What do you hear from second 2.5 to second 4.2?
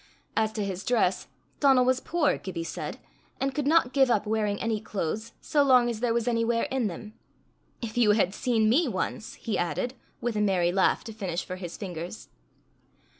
said, and could not give